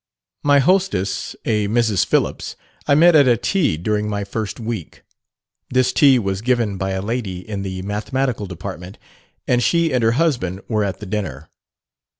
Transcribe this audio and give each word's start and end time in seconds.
"My 0.41 0.57
hostess, 0.57 1.35
a 1.45 1.67
Mrs. 1.67 2.07
Phillips, 2.07 2.55
I 2.87 2.95
met 2.95 3.15
at 3.15 3.27
a 3.27 3.37
tea 3.37 3.77
during 3.77 4.09
my 4.09 4.23
first 4.23 4.59
week. 4.59 5.03
This 5.69 5.93
tea 5.93 6.17
was 6.17 6.41
given 6.41 6.75
by 6.77 6.93
a 6.93 7.03
lady 7.03 7.47
in 7.47 7.61
the 7.61 7.83
mathematical 7.83 8.47
department, 8.47 8.97
and 9.47 9.61
she 9.61 9.93
and 9.93 10.03
her 10.03 10.13
husband 10.13 10.61
were 10.67 10.83
at 10.83 11.01
the 11.01 11.05
dinner. 11.05 11.51